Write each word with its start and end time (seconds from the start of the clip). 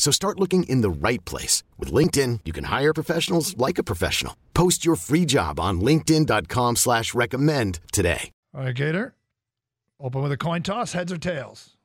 So 0.00 0.10
start 0.10 0.40
looking 0.40 0.62
in 0.62 0.80
the 0.80 0.88
right 0.88 1.22
place. 1.26 1.62
With 1.78 1.92
LinkedIn, 1.92 2.40
you 2.46 2.54
can 2.54 2.64
hire 2.64 2.94
professionals 2.94 3.54
like 3.58 3.76
a 3.76 3.82
professional. 3.82 4.34
Post 4.54 4.82
your 4.82 4.96
free 4.96 5.26
job 5.26 5.60
on 5.60 5.82
linkedin.com 5.82 6.76
slash 6.76 7.12
recommend 7.12 7.80
today. 7.92 8.30
All 8.54 8.62
right, 8.62 8.74
Gator. 8.74 9.14
Open 10.00 10.22
with 10.22 10.32
a 10.32 10.38
coin 10.38 10.62
toss, 10.62 10.94
heads 10.94 11.12
or 11.12 11.18
tails? 11.18 11.76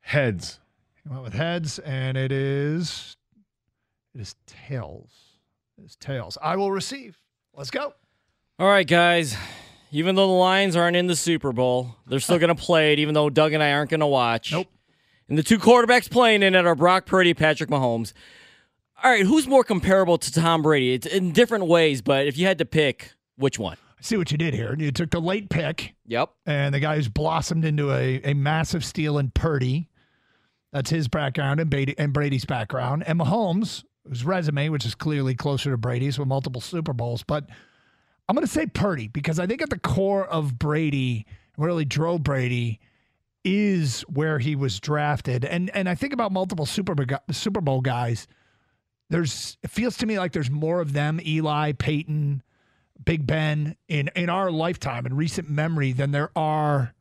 Heads. 0.00 0.60
You 1.02 1.12
went 1.12 1.24
with 1.24 1.32
heads, 1.32 1.78
and 1.78 2.18
it 2.18 2.30
is 2.30 3.16
it 4.14 4.20
is 4.20 4.34
tails. 4.46 5.10
It 5.78 5.86
is 5.86 5.96
tails. 5.96 6.36
I 6.42 6.56
will 6.56 6.70
receive. 6.70 7.16
Let's 7.54 7.70
go. 7.70 7.94
All 8.58 8.68
right, 8.68 8.86
guys. 8.86 9.34
Even 9.92 10.14
though 10.14 10.26
the 10.26 10.32
Lions 10.34 10.76
aren't 10.76 10.96
in 10.96 11.06
the 11.06 11.16
Super 11.16 11.52
Bowl, 11.52 11.96
they're 12.06 12.20
still 12.20 12.38
going 12.38 12.54
to 12.54 12.62
play 12.62 12.92
it, 12.92 12.98
even 12.98 13.14
though 13.14 13.30
Doug 13.30 13.54
and 13.54 13.62
I 13.62 13.72
aren't 13.72 13.88
going 13.88 14.00
to 14.00 14.06
watch. 14.06 14.52
Nope. 14.52 14.68
And 15.28 15.36
the 15.36 15.42
two 15.42 15.58
quarterbacks 15.58 16.10
playing 16.10 16.42
in 16.42 16.54
it 16.54 16.66
are 16.66 16.74
Brock 16.74 17.06
Purdy, 17.06 17.34
Patrick 17.34 17.68
Mahomes. 17.70 18.12
All 19.02 19.10
right, 19.10 19.24
who's 19.24 19.46
more 19.46 19.62
comparable 19.62 20.18
to 20.18 20.32
Tom 20.32 20.62
Brady? 20.62 20.94
It's 20.94 21.06
in 21.06 21.32
different 21.32 21.66
ways, 21.66 22.02
but 22.02 22.26
if 22.26 22.36
you 22.38 22.46
had 22.46 22.58
to 22.58 22.64
pick, 22.64 23.12
which 23.36 23.58
one? 23.58 23.76
I 23.98 24.02
see 24.02 24.16
what 24.16 24.32
you 24.32 24.38
did 24.38 24.54
here. 24.54 24.74
You 24.78 24.90
took 24.90 25.10
the 25.10 25.20
late 25.20 25.50
pick, 25.50 25.94
Yep. 26.06 26.30
and 26.46 26.74
the 26.74 26.80
guy 26.80 26.96
who's 26.96 27.08
blossomed 27.08 27.64
into 27.64 27.92
a, 27.92 28.20
a 28.24 28.34
massive 28.34 28.84
steal 28.84 29.18
in 29.18 29.30
Purdy. 29.30 29.88
That's 30.72 30.90
his 30.90 31.08
background 31.08 31.60
and, 31.60 31.70
Brady, 31.70 31.94
and 31.98 32.12
Brady's 32.12 32.44
background. 32.44 33.04
And 33.06 33.18
Mahomes, 33.20 33.84
whose 34.08 34.24
resume, 34.24 34.68
which 34.68 34.84
is 34.86 34.94
clearly 34.94 35.34
closer 35.34 35.70
to 35.70 35.76
Brady's 35.76 36.18
with 36.18 36.28
multiple 36.28 36.60
Super 36.60 36.92
Bowls. 36.92 37.22
But 37.22 37.48
I'm 38.28 38.34
going 38.34 38.46
to 38.46 38.52
say 38.52 38.66
Purdy 38.66 39.08
because 39.08 39.38
I 39.38 39.46
think 39.46 39.62
at 39.62 39.70
the 39.70 39.78
core 39.78 40.26
of 40.26 40.58
Brady, 40.58 41.26
what 41.56 41.66
really 41.66 41.84
drove 41.84 42.22
Brady 42.22 42.80
is 43.48 44.02
where 44.02 44.38
he 44.38 44.54
was 44.54 44.78
drafted. 44.78 45.42
And 45.42 45.70
and 45.70 45.88
I 45.88 45.94
think 45.94 46.12
about 46.12 46.32
multiple 46.32 46.66
Super 46.66 46.94
Bowl, 46.94 47.18
Super 47.30 47.62
Bowl 47.62 47.80
guys. 47.80 48.28
There's 49.08 49.56
it 49.62 49.70
feels 49.70 49.96
to 49.98 50.06
me 50.06 50.18
like 50.18 50.32
there's 50.32 50.50
more 50.50 50.82
of 50.82 50.92
them, 50.92 51.18
Eli, 51.24 51.72
Peyton, 51.72 52.42
Big 53.02 53.26
Ben 53.26 53.76
in 53.88 54.10
in 54.14 54.28
our 54.28 54.50
lifetime 54.50 55.06
in 55.06 55.16
recent 55.16 55.48
memory 55.48 55.92
than 55.92 56.10
there 56.10 56.30
are 56.36 56.94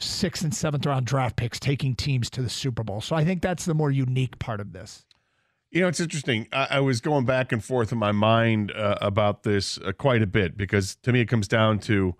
sixth 0.00 0.42
and 0.42 0.52
seventh 0.54 0.86
round 0.86 1.06
draft 1.06 1.36
picks 1.36 1.60
taking 1.60 1.94
teams 1.94 2.30
to 2.30 2.42
the 2.42 2.50
Super 2.50 2.82
Bowl. 2.82 3.00
So 3.00 3.14
I 3.14 3.24
think 3.24 3.40
that's 3.40 3.64
the 3.64 3.74
more 3.74 3.92
unique 3.92 4.40
part 4.40 4.60
of 4.60 4.72
this. 4.72 5.04
You 5.70 5.82
know, 5.82 5.88
it's 5.88 6.00
interesting. 6.00 6.48
I, 6.52 6.66
I 6.70 6.80
was 6.80 7.00
going 7.00 7.26
back 7.26 7.52
and 7.52 7.62
forth 7.62 7.92
in 7.92 7.98
my 7.98 8.10
mind 8.10 8.72
uh, 8.72 8.96
about 9.00 9.44
this 9.44 9.78
uh, 9.78 9.92
quite 9.92 10.20
a 10.20 10.26
bit 10.26 10.56
because 10.56 10.96
to 11.02 11.12
me 11.12 11.20
it 11.20 11.26
comes 11.26 11.46
down 11.46 11.78
to 11.80 12.16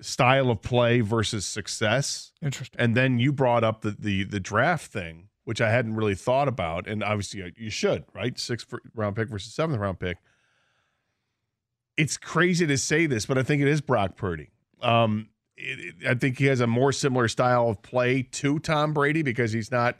style 0.00 0.50
of 0.50 0.62
play 0.62 1.00
versus 1.00 1.44
success. 1.46 2.32
Interesting. 2.42 2.80
And 2.80 2.96
then 2.96 3.18
you 3.18 3.32
brought 3.32 3.64
up 3.64 3.82
the 3.82 3.96
the, 3.98 4.24
the 4.24 4.40
draft 4.40 4.90
thing, 4.92 5.28
which 5.44 5.60
I 5.60 5.70
hadn't 5.70 5.94
really 5.96 6.14
thought 6.14 6.48
about, 6.48 6.86
and 6.86 7.02
obviously 7.04 7.42
uh, 7.42 7.50
you 7.56 7.70
should, 7.70 8.04
right? 8.14 8.38
Sixth 8.38 8.72
round 8.94 9.16
pick 9.16 9.28
versus 9.28 9.52
seventh 9.52 9.78
round 9.80 9.98
pick. 9.98 10.18
It's 11.96 12.16
crazy 12.16 12.66
to 12.66 12.78
say 12.78 13.06
this, 13.06 13.26
but 13.26 13.36
I 13.36 13.42
think 13.42 13.60
it 13.62 13.68
is 13.68 13.80
Brock 13.80 14.16
Purdy. 14.16 14.50
Um, 14.80 15.28
it, 15.56 15.94
it- 16.00 16.08
I 16.08 16.14
think 16.14 16.38
he 16.38 16.46
has 16.46 16.60
a 16.60 16.66
more 16.66 16.92
similar 16.92 17.28
style 17.28 17.68
of 17.68 17.82
play 17.82 18.22
to 18.22 18.58
Tom 18.58 18.92
Brady 18.94 19.22
because 19.22 19.52
he's 19.52 19.70
not. 19.70 19.96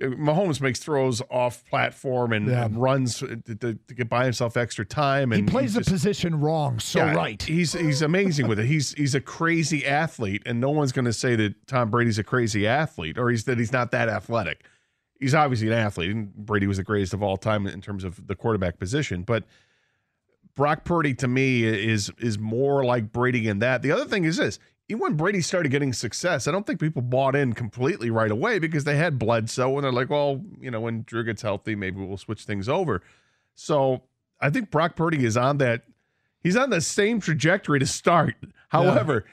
Mahomes 0.00 0.60
makes 0.60 0.78
throws 0.78 1.20
off 1.30 1.64
platform 1.64 2.32
and, 2.32 2.46
Yeah. 2.46 2.66
and 2.66 2.80
runs 2.80 3.18
to, 3.18 3.36
to, 3.36 3.74
get 3.94 4.08
by 4.08 4.24
himself 4.24 4.56
extra 4.56 4.84
time. 4.84 5.32
And 5.32 5.48
He 5.48 5.50
plays 5.52 5.74
the 5.74 5.80
just- 5.80 5.90
position 5.90 6.38
wrong 6.38 6.78
so 6.78 7.00
yeah, 7.00 7.14
right. 7.14 7.42
He's 7.42 7.72
he's 7.72 8.00
amazing 8.02 8.46
with 8.46 8.58
it. 8.60 8.66
He's 8.66 8.92
he's 8.92 9.14
a 9.16 9.20
crazy 9.20 9.84
athlete, 9.84 10.42
and 10.46 10.60
no 10.60 10.70
one's 10.70 10.92
going 10.92 11.04
to 11.06 11.12
say 11.12 11.34
that 11.36 11.66
Tom 11.66 11.90
Brady's 11.90 12.18
a 12.18 12.24
crazy 12.24 12.66
athlete 12.66 13.18
or 13.18 13.28
he's 13.30 13.44
that 13.44 13.58
he's 13.58 13.72
not 13.72 13.90
that 13.90 14.08
athletic. 14.08 14.64
He's 15.18 15.34
obviously 15.34 15.66
an 15.66 15.72
athlete, 15.72 16.10
and 16.12 16.32
Brady 16.32 16.68
was 16.68 16.76
the 16.76 16.84
greatest 16.84 17.12
of 17.12 17.22
all 17.22 17.36
time 17.36 17.66
in 17.66 17.80
terms 17.80 18.04
of 18.04 18.24
the 18.28 18.36
quarterback 18.36 18.78
position. 18.78 19.22
But 19.22 19.42
Brock 20.54 20.84
Purdy 20.84 21.14
to 21.14 21.26
me 21.26 21.64
is 21.64 22.10
is 22.18 22.38
more 22.38 22.84
like 22.84 23.10
Brady 23.12 23.48
in 23.48 23.58
that. 23.60 23.82
The 23.82 23.90
other 23.90 24.04
thing 24.04 24.24
is 24.24 24.36
this: 24.36 24.60
even 24.88 25.00
when 25.00 25.14
Brady 25.14 25.42
started 25.42 25.70
getting 25.70 25.92
success, 25.92 26.48
I 26.48 26.50
don't 26.50 26.66
think 26.66 26.80
people 26.80 27.02
bought 27.02 27.36
in 27.36 27.52
completely 27.52 28.10
right 28.10 28.30
away 28.30 28.58
because 28.58 28.84
they 28.84 28.96
had 28.96 29.18
Bledsoe, 29.18 29.74
and 29.76 29.84
they're 29.84 29.92
like, 29.92 30.08
well, 30.08 30.42
you 30.60 30.70
know, 30.70 30.80
when 30.80 31.02
Drew 31.02 31.24
gets 31.24 31.42
healthy, 31.42 31.74
maybe 31.74 32.02
we'll 32.04 32.16
switch 32.16 32.44
things 32.44 32.68
over. 32.68 33.02
So 33.54 34.02
I 34.40 34.50
think 34.50 34.70
Brock 34.70 34.96
Purdy 34.96 35.24
is 35.24 35.36
on 35.36 35.58
that. 35.58 35.82
He's 36.40 36.56
on 36.56 36.70
the 36.70 36.80
same 36.80 37.20
trajectory 37.20 37.78
to 37.80 37.86
start. 37.86 38.36
However, 38.68 39.26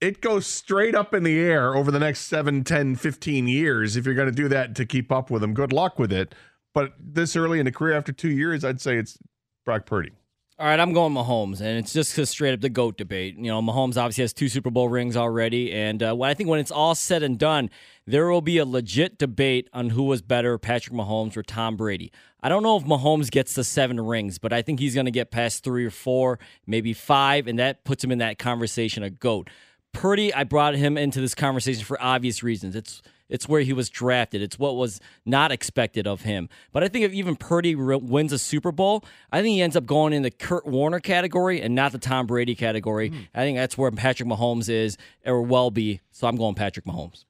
it 0.00 0.20
goes 0.20 0.46
straight 0.46 0.94
up 0.94 1.14
in 1.14 1.22
the 1.22 1.38
air 1.38 1.76
over 1.76 1.90
the 1.90 1.98
next 1.98 2.22
7, 2.22 2.64
10, 2.64 2.96
15 2.96 3.46
years 3.46 3.96
if 3.96 4.06
you're 4.06 4.14
going 4.14 4.28
to 4.28 4.34
do 4.34 4.48
that 4.48 4.74
to 4.76 4.86
keep 4.86 5.12
up 5.12 5.30
with 5.30 5.42
him. 5.42 5.54
Good 5.54 5.72
luck 5.72 5.98
with 5.98 6.12
it. 6.12 6.34
But 6.74 6.94
this 6.98 7.36
early 7.36 7.58
in 7.58 7.64
the 7.64 7.72
career, 7.72 7.96
after 7.96 8.12
two 8.12 8.30
years, 8.30 8.64
I'd 8.64 8.80
say 8.80 8.96
it's 8.96 9.18
Brock 9.64 9.86
Purdy. 9.86 10.12
All 10.58 10.66
right, 10.66 10.80
I'm 10.80 10.94
going 10.94 11.12
Mahomes, 11.12 11.60
and 11.60 11.76
it's 11.76 11.92
just 11.92 12.16
straight 12.32 12.54
up 12.54 12.62
the 12.62 12.70
GOAT 12.70 12.96
debate. 12.96 13.36
You 13.36 13.48
know, 13.48 13.60
Mahomes 13.60 13.98
obviously 13.98 14.22
has 14.22 14.32
two 14.32 14.48
Super 14.48 14.70
Bowl 14.70 14.88
rings 14.88 15.14
already, 15.14 15.70
and 15.70 16.02
uh, 16.02 16.18
I 16.22 16.32
think 16.32 16.48
when 16.48 16.60
it's 16.60 16.70
all 16.70 16.94
said 16.94 17.22
and 17.22 17.38
done, 17.38 17.68
there 18.06 18.30
will 18.30 18.40
be 18.40 18.56
a 18.56 18.64
legit 18.64 19.18
debate 19.18 19.68
on 19.74 19.90
who 19.90 20.04
was 20.04 20.22
better, 20.22 20.56
Patrick 20.56 20.96
Mahomes 20.96 21.36
or 21.36 21.42
Tom 21.42 21.76
Brady. 21.76 22.10
I 22.42 22.48
don't 22.48 22.62
know 22.62 22.78
if 22.78 22.84
Mahomes 22.84 23.30
gets 23.30 23.52
the 23.52 23.64
seven 23.64 24.00
rings, 24.00 24.38
but 24.38 24.50
I 24.50 24.62
think 24.62 24.80
he's 24.80 24.94
going 24.94 25.04
to 25.04 25.10
get 25.10 25.30
past 25.30 25.62
three 25.62 25.84
or 25.84 25.90
four, 25.90 26.38
maybe 26.66 26.94
five, 26.94 27.46
and 27.48 27.58
that 27.58 27.84
puts 27.84 28.02
him 28.02 28.10
in 28.10 28.16
that 28.20 28.38
conversation 28.38 29.02
of 29.02 29.20
GOAT. 29.20 29.50
Purdy, 29.96 30.34
I 30.34 30.44
brought 30.44 30.74
him 30.74 30.98
into 30.98 31.22
this 31.22 31.34
conversation 31.34 31.82
for 31.82 32.00
obvious 32.02 32.42
reasons. 32.42 32.76
It's 32.76 33.00
it's 33.30 33.48
where 33.48 33.62
he 33.62 33.72
was 33.72 33.88
drafted. 33.88 34.42
It's 34.42 34.58
what 34.58 34.76
was 34.76 35.00
not 35.24 35.50
expected 35.50 36.06
of 36.06 36.20
him. 36.20 36.50
But 36.70 36.84
I 36.84 36.88
think 36.88 37.06
if 37.06 37.14
even 37.14 37.34
Purdy 37.34 37.74
re- 37.74 37.96
wins 37.96 38.30
a 38.30 38.38
Super 38.38 38.70
Bowl, 38.72 39.02
I 39.32 39.40
think 39.40 39.54
he 39.54 39.62
ends 39.62 39.74
up 39.74 39.86
going 39.86 40.12
in 40.12 40.22
the 40.22 40.30
Kurt 40.30 40.66
Warner 40.66 41.00
category 41.00 41.62
and 41.62 41.74
not 41.74 41.92
the 41.92 41.98
Tom 41.98 42.26
Brady 42.26 42.54
category. 42.54 43.08
Hmm. 43.08 43.20
I 43.34 43.40
think 43.40 43.56
that's 43.56 43.78
where 43.78 43.90
Patrick 43.90 44.28
Mahomes 44.28 44.68
is 44.68 44.98
or 45.24 45.40
will 45.40 45.70
be. 45.70 46.02
So 46.12 46.28
I'm 46.28 46.36
going 46.36 46.54
Patrick 46.54 46.84
Mahomes. 46.84 47.24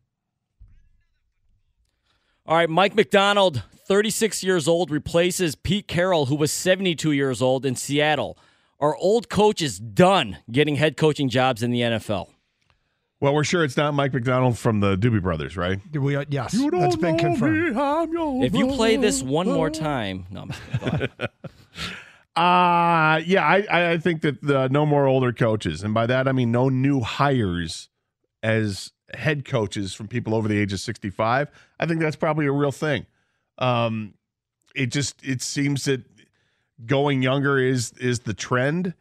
All 2.47 2.56
right, 2.56 2.69
Mike 2.69 2.97
Macdonald, 2.97 3.62
36 3.87 4.43
years 4.43 4.66
old, 4.66 4.91
replaces 4.91 5.55
Pete 5.55 5.87
Carroll, 5.87 6.26
who 6.26 6.35
was 6.35 6.50
72 6.50 7.12
years 7.12 7.40
old 7.40 7.64
in 7.64 7.76
Seattle. 7.76 8.37
Are 8.81 8.96
old 8.96 9.29
coaches 9.29 9.79
done 9.79 10.38
getting 10.50 10.75
head 10.76 10.96
coaching 10.96 11.29
jobs 11.29 11.62
in 11.62 11.70
the 11.70 11.81
NFL? 11.81 12.29
Well, 13.20 13.34
we're 13.34 13.44
sure 13.44 13.64
it's 13.64 13.76
not 13.78 13.94
Mike 13.94 14.12
McDonald 14.12 14.58
from 14.58 14.80
the 14.80 14.96
Doobie 14.96 15.22
Brothers, 15.22 15.56
right? 15.56 15.80
Do 15.90 16.02
we, 16.02 16.16
uh, 16.16 16.24
yes, 16.28 16.52
that's 16.70 16.96
been 16.96 17.16
confirmed. 17.16 17.74
If 18.44 18.54
you 18.54 18.66
play 18.68 18.96
this 18.96 19.22
one 19.22 19.46
more 19.46 19.70
time, 19.70 20.26
no, 20.30 20.42
I'm 20.42 20.50
just 20.50 20.62
kidding. 20.70 20.80
Go 20.80 20.86
ahead. 20.96 21.10
Uh 22.36 23.22
yeah, 23.24 23.46
I 23.46 23.92
I 23.92 23.96
think 23.96 24.20
that 24.20 24.42
the 24.42 24.68
no 24.68 24.84
more 24.84 25.06
older 25.06 25.32
coaches, 25.32 25.82
and 25.82 25.94
by 25.94 26.04
that 26.06 26.28
I 26.28 26.32
mean 26.32 26.52
no 26.52 26.68
new 26.68 27.00
hires 27.00 27.88
as 28.42 28.92
head 29.14 29.46
coaches 29.46 29.94
from 29.94 30.06
people 30.06 30.34
over 30.34 30.46
the 30.46 30.58
age 30.58 30.70
of 30.74 30.80
sixty 30.80 31.08
five. 31.08 31.50
I 31.80 31.86
think 31.86 31.98
that's 31.98 32.14
probably 32.14 32.44
a 32.44 32.52
real 32.52 32.72
thing. 32.72 33.06
Um, 33.56 34.12
it 34.74 34.88
just 34.92 35.24
it 35.24 35.40
seems 35.40 35.86
that 35.86 36.02
going 36.84 37.22
younger 37.22 37.58
is 37.58 37.92
is 37.92 38.18
the 38.20 38.34
trend, 38.34 38.92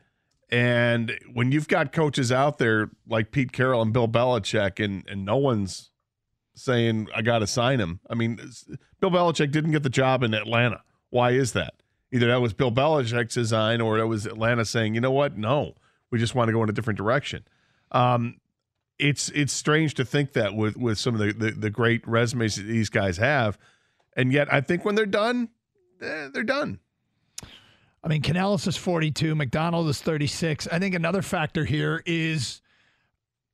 and 0.50 1.18
when 1.34 1.52
you've 1.52 1.68
got 1.68 1.92
coaches 1.92 2.32
out 2.32 2.58
there 2.58 2.92
like 3.08 3.32
Pete 3.32 3.52
Carroll 3.52 3.82
and 3.82 3.92
Bill 3.92 4.08
Belichick, 4.08 4.84
and 4.84 5.04
and 5.08 5.26
no 5.26 5.38
one's 5.38 5.92
saying 6.56 7.08
I 7.14 7.22
got 7.22 7.40
to 7.40 7.48
sign 7.48 7.80
him. 7.80 8.00
I 8.10 8.16
mean, 8.16 8.40
Bill 9.00 9.12
Belichick 9.12 9.52
didn't 9.52 9.72
get 9.72 9.84
the 9.84 9.90
job 9.90 10.24
in 10.24 10.34
Atlanta. 10.34 10.82
Why 11.10 11.32
is 11.32 11.54
that? 11.54 11.74
Either 12.12 12.28
that 12.28 12.42
was 12.42 12.54
Bill 12.54 12.72
Belichick's 12.72 13.34
design 13.34 13.82
or 13.82 13.98
it 13.98 14.06
was 14.06 14.26
Atlanta 14.26 14.66
saying, 14.66 14.96
you 14.96 15.02
know 15.02 15.12
what? 15.12 15.38
No, 15.38 15.76
we 16.12 16.20
just 16.20 16.36
want 16.36 16.48
to 16.48 16.54
go 16.54 16.64
in 16.64 16.70
a 16.70 16.74
different 16.74 16.98
direction. 16.98 17.44
Um, 17.92 18.38
it's 18.98 19.30
it's 19.30 19.52
strange 19.52 19.96
to 19.96 20.06
think 20.06 20.34
that 20.34 20.56
with 20.56 20.78
with 20.78 20.98
some 20.98 21.16
of 21.16 21.20
the, 21.20 21.34
the, 21.34 21.52
the 21.52 21.70
great 21.70 22.08
resumes 22.08 22.56
that 22.56 22.64
these 22.64 22.90
guys 22.90 23.18
have, 23.18 23.58
and 24.16 24.32
yet 24.32 24.52
I 24.54 24.62
think 24.62 24.86
when 24.86 24.96
they're 24.96 25.06
done, 25.06 25.50
eh, 26.02 26.30
they're 26.34 26.44
done. 26.44 26.80
I 28.06 28.08
mean, 28.08 28.22
Canales 28.22 28.68
is 28.68 28.78
42, 28.78 29.34
Macdonald 29.34 29.90
is 29.90 30.00
36. 30.00 30.68
I 30.72 30.78
think 30.78 30.94
another 30.94 31.24
factor 31.24 31.66
here 31.66 32.04
is 32.06 32.62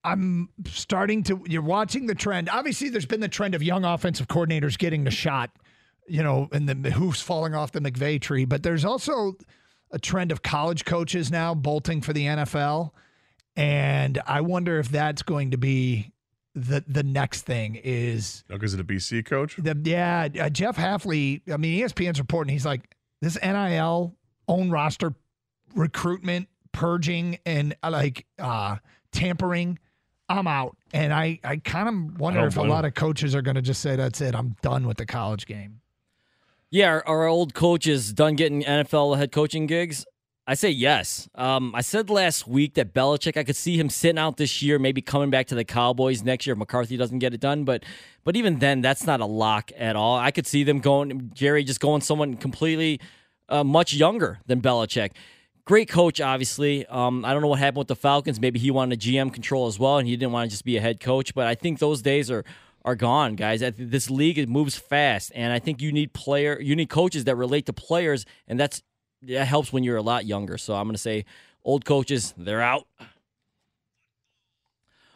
I'm 0.04 0.50
starting 0.66 1.24
to, 1.24 1.42
you're 1.48 1.62
watching 1.62 2.06
the 2.06 2.16
trend. 2.16 2.50
Obviously, 2.50 2.90
there's 2.90 3.06
been 3.06 3.22
the 3.22 3.30
trend 3.30 3.56
of 3.56 3.64
young 3.64 3.86
offensive 3.86 4.28
coordinators 4.28 4.78
getting 4.78 5.06
the 5.06 5.12
shot, 5.12 5.52
you 6.06 6.22
know, 6.22 6.50
and 6.52 6.68
the 6.68 6.92
hoofs 6.92 7.22
falling 7.22 7.56
off 7.56 7.72
the 7.72 7.80
McVay 7.80 8.20
tree. 8.20 8.44
But 8.44 8.62
there's 8.62 8.84
also 8.84 9.36
a 9.92 10.00
trend 10.00 10.34
of 10.34 10.42
college 10.42 10.84
coaches 10.84 11.32
now 11.32 11.54
bolting 11.54 12.02
for 12.02 12.12
the 12.12 12.26
NFL. 12.26 12.92
And 13.56 14.22
I 14.28 14.42
wonder 14.42 14.80
if 14.80 14.90
that's 14.90 15.22
going 15.22 15.52
to 15.52 15.58
be 15.58 16.12
the 16.54 16.84
the 16.86 17.04
next 17.04 17.44
thing 17.44 17.80
is 17.82 18.44
because 18.50 18.74
of 18.74 18.86
the 18.86 18.94
BC 18.94 19.26
coach. 19.26 19.56
The, 19.58 19.80
yeah, 19.86 20.28
uh, 20.42 20.50
Jeff 20.50 20.76
Hafley. 20.76 21.42
I 21.50 21.56
mean, 21.56 21.82
ESPN's 21.82 22.20
reporting. 22.20 22.52
He's 22.52 22.66
like 22.66 22.94
this 23.22 23.38
NIL 23.42 24.18
own 24.52 24.70
roster 24.70 25.14
recruitment, 25.76 26.50
purging, 26.72 27.40
and 27.46 27.76
uh, 27.82 27.90
like 27.90 28.26
uh, 28.38 28.78
tampering. 29.12 29.80
I'm 30.30 30.48
out, 30.48 30.78
and 30.94 31.14
I 31.14 31.40
I 31.44 31.58
kind 31.58 31.90
of 31.90 32.20
wonder 32.20 32.46
if 32.46 32.58
a 32.58 32.62
lot 32.62 32.86
of 32.86 32.94
coaches 32.94 33.36
are 33.36 33.42
going 33.42 33.56
to 33.56 33.62
just 33.62 33.82
say 33.82 33.96
that's 33.96 34.22
it. 34.22 34.36
I'm 34.36 34.56
done 34.62 34.88
with 34.88 34.98
the 34.98 35.06
college 35.06 35.46
game. 35.46 35.82
Yeah, 36.70 36.88
our, 36.88 37.08
our 37.08 37.28
old 37.28 37.54
coaches 37.54 38.14
done 38.14 38.36
getting 38.36 38.64
NFL 38.64 39.18
head 39.18 39.32
coaching 39.34 39.68
gigs. 39.68 40.06
I 40.48 40.54
say 40.54 40.70
yes. 40.70 41.30
Um, 41.36 41.76
I 41.76 41.82
said 41.82 42.10
last 42.10 42.48
week 42.48 42.74
that 42.74 42.94
Belichick, 42.94 43.38
I 43.38 43.44
could 43.44 43.56
see 43.56 43.78
him 43.78 43.90
sitting 43.90 44.18
out 44.18 44.38
this 44.38 44.62
year, 44.62 44.80
maybe 44.80 45.02
coming 45.02 45.30
back 45.30 45.48
to 45.48 45.56
the 45.56 45.64
Cowboys 45.64 46.24
next 46.24 46.48
year 46.48 46.54
if 46.54 46.60
McCarthy 46.60 46.98
doesn't 46.98 47.20
get 47.20 47.34
it 47.34 47.40
done. 47.42 47.64
But 47.66 47.84
but 48.24 48.36
even 48.36 48.60
then, 48.60 48.82
that's 48.82 49.06
not 49.06 49.20
a 49.20 49.26
lock 49.26 49.72
at 49.78 49.96
all. 49.96 50.18
I 50.18 50.32
could 50.32 50.48
see 50.48 50.64
them 50.64 50.80
going, 50.80 51.32
Jerry, 51.34 51.64
just 51.64 51.80
going 51.80 52.02
someone 52.02 52.36
completely 52.38 53.00
uh, 53.52 53.64
much 53.64 53.94
younger 53.94 54.40
than 54.48 54.62
Belichick. 54.62 55.12
Great 55.66 55.90
coach, 55.90 56.20
obviously. 56.20 56.88
Um, 56.88 57.24
I 57.24 57.34
don't 57.34 57.42
know 57.42 57.48
what 57.48 57.60
happened 57.60 57.80
with 57.80 57.88
the 57.88 57.96
Falcons. 57.96 58.40
Maybe 58.40 58.58
he 58.60 58.72
wanted 58.72 58.98
a 58.98 59.02
GM 59.02 59.32
control 59.32 59.68
as 59.68 59.78
well, 59.78 60.00
and 60.00 60.08
he 60.08 60.16
didn't 60.18 60.32
want 60.32 60.50
to 60.50 60.52
just 60.52 60.66
be 60.66 60.78
a 60.78 60.82
head 60.82 61.00
coach. 61.00 61.36
But 61.36 61.46
I 61.46 61.54
think 61.54 61.80
those 61.80 62.02
days 62.02 62.32
are 62.32 62.44
are 62.84 62.96
gone, 62.96 63.36
guys. 63.36 63.62
This 63.78 64.10
league 64.10 64.40
it 64.40 64.50
moves 64.50 64.76
fast, 64.76 65.32
and 65.36 65.54
I 65.54 65.60
think 65.60 65.82
you 65.82 65.92
need 65.92 66.14
player, 66.14 66.60
you 66.60 66.76
need 66.76 66.90
coaches 66.90 67.26
that 67.26 67.36
relate 67.36 67.68
to 67.68 67.74
players, 67.74 68.26
and 68.48 68.60
that's 68.60 68.82
that 69.22 69.46
helps 69.46 69.72
when 69.72 69.84
you're 69.84 69.98
a 69.98 70.02
lot 70.02 70.26
younger. 70.26 70.58
So 70.58 70.74
I'm 70.74 70.86
going 70.86 70.96
to 70.96 71.02
say 71.02 71.26
old 71.64 71.86
coaches, 71.86 72.34
they're 72.38 72.62
out. 72.62 72.88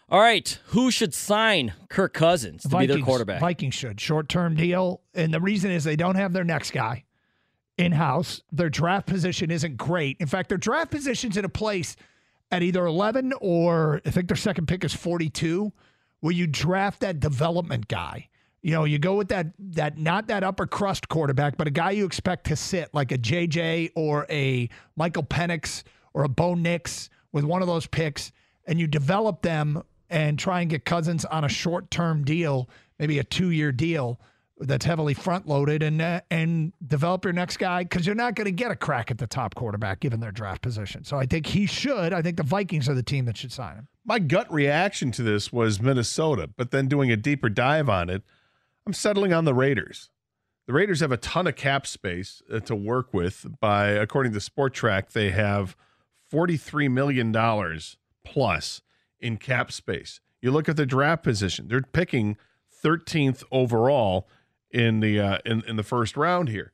All 0.08 0.20
right, 0.20 0.60
who 0.68 0.92
should 0.92 1.16
sign 1.16 1.74
Kirk 1.90 2.14
Cousins 2.14 2.62
to 2.62 2.68
Vikings, 2.68 2.88
be 2.88 2.94
their 2.94 3.04
quarterback? 3.04 3.40
Vikings 3.40 3.74
should 3.74 4.00
short 4.00 4.30
term 4.30 4.56
deal, 4.56 5.02
and 5.16 5.34
the 5.34 5.42
reason 5.42 5.72
is 5.72 5.84
they 5.84 5.96
don't 5.96 6.16
have 6.16 6.34
their 6.34 6.44
next 6.44 6.70
guy 6.70 7.05
in 7.78 7.92
house. 7.94 8.42
Their 8.52 8.70
draft 8.70 9.08
position 9.08 9.52
isn't 9.52 9.78
great. 9.78 10.18
In 10.20 10.28
fact, 10.28 10.50
their 10.50 10.58
draft 10.58 10.92
position's 10.92 11.38
in 11.38 11.46
a 11.46 11.50
place 11.50 11.96
at 12.52 12.64
either 12.64 12.86
11 12.86 13.34
or 13.42 14.02
I 14.06 14.12
think 14.12 14.28
their 14.28 14.38
second 14.38 14.68
pick 14.68 14.84
is 14.84 14.94
42, 14.94 15.72
where 16.22 16.34
you 16.34 16.48
draft 16.48 17.02
that 17.02 17.20
development 17.20 17.88
guy. 17.88 18.30
You 18.62 18.72
know, 18.72 18.84
you 18.84 18.98
go 18.98 19.16
with 19.16 19.28
that 19.28 19.48
that 19.60 20.00
not 20.00 20.28
that 20.28 20.44
upper 20.44 20.66
crust 20.66 21.08
quarterback, 21.08 21.56
but 21.56 21.68
a 21.68 21.72
guy 21.72 21.92
you 21.92 22.06
expect 22.06 22.48
to 22.48 22.56
sit 22.56 22.92
like 22.94 23.12
a 23.12 23.18
JJ 23.18 23.92
or 23.96 24.26
a 24.30 24.70
Michael 24.96 25.24
Penix 25.24 25.84
or 26.14 26.24
a 26.24 26.30
Bo 26.30 26.56
Nix 26.56 27.10
with 27.32 27.44
one 27.44 27.62
of 27.62 27.68
those 27.68 27.86
picks, 27.86 28.32
and 28.66 28.80
you 28.80 28.88
develop 28.88 29.44
them 29.44 29.84
and 30.10 30.40
try 30.40 30.62
and 30.62 30.70
get 30.70 30.84
Cousins 30.84 31.26
on 31.26 31.44
a 31.44 31.50
short 31.50 31.92
term 31.92 32.24
deal, 32.24 32.68
maybe 32.98 33.20
a 33.20 33.24
two 33.24 33.52
year 33.52 33.72
deal 33.72 34.20
that's 34.60 34.86
heavily 34.86 35.14
front 35.14 35.48
loaded 35.48 35.84
and 35.84 36.02
uh, 36.02 36.22
and 36.32 36.72
develop 36.86 37.26
your 37.26 37.34
next 37.34 37.58
guy 37.58 37.84
because 37.84 38.06
you're 38.06 38.16
not 38.16 38.36
going 38.36 38.46
to 38.46 38.52
get 38.52 38.72
a 38.72 38.76
crack 38.76 39.12
at 39.12 39.18
the 39.18 39.28
top 39.28 39.56
quarterback 39.56 40.00
given 40.00 40.20
their 40.20 40.32
draft 40.32 40.62
position. 40.62 41.04
So 41.04 41.18
I 41.18 41.26
think 41.26 41.48
he 41.48 41.66
should. 41.66 42.14
I 42.14 42.22
think 42.22 42.38
the 42.38 42.44
Vikings 42.44 42.88
are 42.88 42.94
the 42.94 43.04
team 43.04 43.26
that 43.26 43.38
should 43.38 43.52
sign 43.52 43.76
him. 43.76 43.88
My 44.06 44.20
gut 44.20 44.52
reaction 44.52 45.12
to 45.12 45.24
this 45.24 45.52
was 45.52 45.82
Minnesota, 45.82 46.50
but 46.56 46.72
then 46.72 46.88
doing 46.88 47.12
a 47.12 47.18
deeper 47.18 47.50
dive 47.50 47.90
on 47.90 48.10
it, 48.10 48.24
I'm 48.86 48.94
settling 48.94 49.34
on 49.34 49.46
the 49.46 49.54
Raiders. 49.54 50.10
The 50.68 50.74
Raiders 50.74 51.02
have 51.02 51.12
a 51.12 51.18
ton 51.18 51.48
of 51.48 51.56
cap 51.56 51.86
space 51.86 52.42
uh, 52.52 52.60
to 52.62 52.76
work 52.76 53.14
with. 53.14 53.46
By 53.60 53.90
according 53.90 54.34
to 54.34 54.40
Spotrac, 54.40 55.12
they 55.12 55.32
have 55.32 55.76
43 56.30 56.88
million 56.88 57.32
dollars 57.32 57.98
plus 58.24 58.82
in 59.20 59.38
cap 59.38 59.72
space. 59.72 60.22
You 60.42 60.52
look 60.52 60.70
at 60.70 60.78
the 60.78 60.86
draft 60.86 61.24
position; 61.24 61.68
they're 61.68 61.82
picking 61.82 62.38
13th 62.84 63.44
overall 63.52 64.28
in 64.72 65.00
the 65.00 65.20
uh, 65.20 65.38
in 65.46 65.64
in 65.68 65.76
the 65.76 65.84
first 65.84 66.18
round 66.18 66.50
here. 66.50 66.72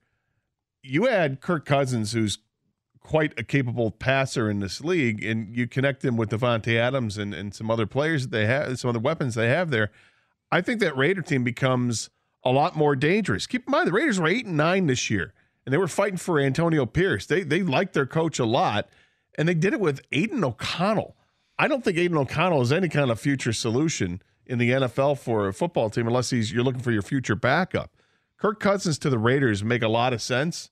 You 0.83 1.07
add 1.07 1.41
Kirk 1.41 1.65
Cousins, 1.65 2.13
who's 2.13 2.39
quite 2.99 3.37
a 3.37 3.43
capable 3.43 3.91
passer 3.91 4.49
in 4.49 4.59
this 4.59 4.81
league, 4.81 5.23
and 5.23 5.55
you 5.55 5.67
connect 5.67 6.03
him 6.05 6.17
with 6.17 6.29
Davante 6.29 6.77
Adams 6.77 7.17
and, 7.17 7.33
and 7.33 7.53
some 7.53 7.69
other 7.69 7.85
players 7.85 8.23
that 8.23 8.31
they 8.31 8.45
have, 8.45 8.79
some 8.79 8.89
other 8.89 8.99
weapons 8.99 9.35
they 9.35 9.49
have 9.49 9.69
there. 9.69 9.91
I 10.51 10.61
think 10.61 10.79
that 10.81 10.95
Raider 10.95 11.21
team 11.21 11.43
becomes 11.43 12.09
a 12.43 12.51
lot 12.51 12.75
more 12.75 12.95
dangerous. 12.95 13.47
Keep 13.47 13.67
in 13.67 13.71
mind 13.71 13.87
the 13.87 13.91
Raiders 13.91 14.19
were 14.19 14.27
eight 14.27 14.45
and 14.45 14.57
nine 14.57 14.87
this 14.87 15.09
year, 15.09 15.33
and 15.65 15.73
they 15.73 15.77
were 15.77 15.87
fighting 15.87 16.17
for 16.17 16.39
Antonio 16.39 16.85
Pierce. 16.85 17.25
They 17.25 17.43
they 17.43 17.63
liked 17.63 17.93
their 17.93 18.05
coach 18.05 18.39
a 18.39 18.45
lot, 18.45 18.89
and 19.37 19.47
they 19.47 19.53
did 19.53 19.73
it 19.73 19.79
with 19.79 20.01
Aidan 20.11 20.43
O'Connell. 20.43 21.15
I 21.57 21.67
don't 21.67 21.83
think 21.83 21.97
Aidan 21.97 22.17
O'Connell 22.17 22.61
is 22.61 22.71
any 22.71 22.89
kind 22.89 23.11
of 23.11 23.19
future 23.19 23.53
solution 23.53 24.21
in 24.45 24.57
the 24.57 24.71
NFL 24.71 25.17
for 25.19 25.47
a 25.47 25.53
football 25.53 25.89
team 25.89 26.07
unless 26.07 26.29
he's 26.29 26.51
you're 26.51 26.63
looking 26.63 26.81
for 26.81 26.91
your 26.91 27.01
future 27.01 27.35
backup. 27.35 27.91
Kirk 28.37 28.59
Cousins 28.59 28.97
to 28.99 29.09
the 29.09 29.19
Raiders 29.19 29.63
make 29.63 29.81
a 29.83 29.87
lot 29.87 30.13
of 30.13 30.21
sense. 30.21 30.71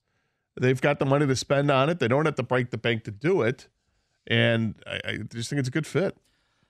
They've 0.60 0.80
got 0.80 0.98
the 0.98 1.06
money 1.06 1.26
to 1.26 1.36
spend 1.36 1.70
on 1.70 1.88
it. 1.88 2.00
They 2.00 2.08
don't 2.08 2.26
have 2.26 2.34
to 2.34 2.42
break 2.42 2.70
the 2.70 2.78
bank 2.78 3.04
to 3.04 3.10
do 3.10 3.42
it, 3.42 3.68
and 4.26 4.74
I, 4.86 5.00
I 5.04 5.16
just 5.18 5.48
think 5.48 5.60
it's 5.60 5.68
a 5.68 5.72
good 5.72 5.86
fit. 5.86 6.16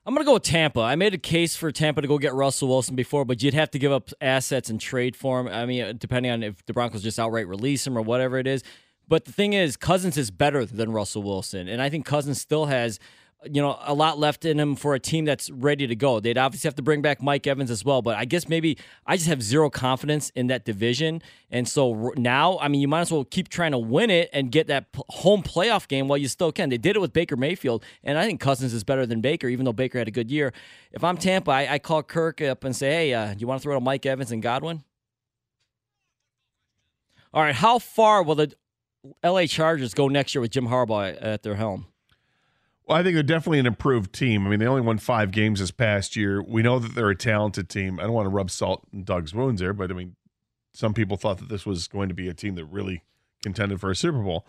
I'm 0.06 0.14
going 0.14 0.24
to 0.24 0.28
go 0.28 0.34
with 0.34 0.44
Tampa. 0.44 0.80
I 0.80 0.96
made 0.96 1.12
a 1.12 1.18
case 1.18 1.56
for 1.56 1.70
Tampa 1.70 2.00
to 2.00 2.08
go 2.08 2.16
get 2.18 2.32
Russell 2.32 2.68
Wilson 2.68 2.96
before, 2.96 3.24
but 3.24 3.42
you'd 3.42 3.54
have 3.54 3.70
to 3.72 3.78
give 3.78 3.92
up 3.92 4.10
assets 4.20 4.70
and 4.70 4.80
trade 4.80 5.14
for 5.14 5.40
him. 5.40 5.48
I 5.48 5.66
mean, 5.66 5.98
depending 5.98 6.32
on 6.32 6.42
if 6.42 6.64
the 6.64 6.72
Broncos 6.72 7.02
just 7.02 7.18
outright 7.18 7.46
release 7.46 7.86
him 7.86 7.98
or 7.98 8.02
whatever 8.02 8.38
it 8.38 8.46
is. 8.46 8.62
But 9.06 9.24
the 9.24 9.32
thing 9.32 9.52
is, 9.52 9.76
Cousins 9.76 10.16
is 10.16 10.30
better 10.30 10.64
than 10.64 10.92
Russell 10.92 11.22
Wilson, 11.22 11.68
and 11.68 11.82
I 11.82 11.90
think 11.90 12.06
Cousins 12.06 12.40
still 12.40 12.66
has 12.66 12.98
you 13.44 13.62
know, 13.62 13.78
a 13.82 13.94
lot 13.94 14.18
left 14.18 14.44
in 14.44 14.60
him 14.60 14.76
for 14.76 14.94
a 14.94 15.00
team 15.00 15.24
that's 15.24 15.48
ready 15.50 15.86
to 15.86 15.96
go. 15.96 16.20
They'd 16.20 16.36
obviously 16.36 16.68
have 16.68 16.74
to 16.74 16.82
bring 16.82 17.00
back 17.00 17.22
Mike 17.22 17.46
Evans 17.46 17.70
as 17.70 17.84
well, 17.84 18.02
but 18.02 18.16
I 18.16 18.26
guess 18.26 18.48
maybe 18.48 18.76
I 19.06 19.16
just 19.16 19.28
have 19.28 19.42
zero 19.42 19.70
confidence 19.70 20.30
in 20.30 20.48
that 20.48 20.66
division. 20.66 21.22
And 21.50 21.66
so 21.66 22.12
now, 22.16 22.58
I 22.58 22.68
mean, 22.68 22.82
you 22.82 22.88
might 22.88 23.00
as 23.00 23.10
well 23.12 23.24
keep 23.24 23.48
trying 23.48 23.72
to 23.72 23.78
win 23.78 24.10
it 24.10 24.28
and 24.34 24.52
get 24.52 24.66
that 24.66 24.86
home 25.08 25.42
playoff 25.42 25.88
game 25.88 26.06
while 26.06 26.18
you 26.18 26.28
still 26.28 26.52
can. 26.52 26.68
They 26.68 26.78
did 26.78 26.96
it 26.96 26.98
with 27.00 27.12
Baker 27.14 27.36
Mayfield, 27.36 27.82
and 28.04 28.18
I 28.18 28.26
think 28.26 28.40
Cousins 28.40 28.74
is 28.74 28.84
better 28.84 29.06
than 29.06 29.22
Baker, 29.22 29.48
even 29.48 29.64
though 29.64 29.72
Baker 29.72 29.98
had 29.98 30.08
a 30.08 30.12
good 30.12 30.30
year. 30.30 30.52
If 30.92 31.02
I'm 31.02 31.16
Tampa, 31.16 31.50
I, 31.50 31.74
I 31.74 31.78
call 31.78 32.02
Kirk 32.02 32.42
up 32.42 32.64
and 32.64 32.76
say, 32.76 32.90
hey, 32.90 33.14
uh, 33.14 33.34
you 33.38 33.46
want 33.46 33.60
to 33.60 33.62
throw 33.62 33.74
to 33.74 33.80
Mike 33.80 34.04
Evans 34.04 34.32
and 34.32 34.42
Godwin? 34.42 34.84
All 37.32 37.42
right, 37.42 37.54
how 37.54 37.78
far 37.78 38.22
will 38.22 38.34
the 38.34 38.52
LA 39.24 39.46
Chargers 39.46 39.94
go 39.94 40.08
next 40.08 40.34
year 40.34 40.42
with 40.42 40.50
Jim 40.50 40.66
Harbaugh 40.66 41.16
at 41.20 41.42
their 41.42 41.54
helm? 41.54 41.86
Well, 42.90 42.98
I 42.98 43.04
think 43.04 43.14
they're 43.14 43.22
definitely 43.22 43.60
an 43.60 43.66
improved 43.66 44.12
team. 44.12 44.44
I 44.44 44.50
mean, 44.50 44.58
they 44.58 44.66
only 44.66 44.80
won 44.80 44.98
five 44.98 45.30
games 45.30 45.60
this 45.60 45.70
past 45.70 46.16
year. 46.16 46.42
We 46.42 46.60
know 46.60 46.80
that 46.80 46.96
they're 46.96 47.10
a 47.10 47.14
talented 47.14 47.68
team. 47.68 48.00
I 48.00 48.02
don't 48.02 48.14
want 48.14 48.26
to 48.26 48.30
rub 48.30 48.50
salt 48.50 48.84
in 48.92 49.04
Doug's 49.04 49.32
wounds 49.32 49.60
there, 49.60 49.72
but 49.72 49.92
I 49.92 49.94
mean, 49.94 50.16
some 50.72 50.92
people 50.92 51.16
thought 51.16 51.38
that 51.38 51.48
this 51.48 51.64
was 51.64 51.86
going 51.86 52.08
to 52.08 52.16
be 52.16 52.28
a 52.28 52.34
team 52.34 52.56
that 52.56 52.64
really 52.64 53.04
contended 53.44 53.80
for 53.80 53.92
a 53.92 53.94
Super 53.94 54.18
Bowl. 54.18 54.44